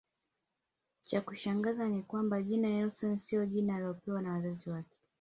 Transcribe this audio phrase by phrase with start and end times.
[1.03, 4.95] Cha kushangaza ni kwamba jina Nelson siyo jina alilopewa na Wazazi wake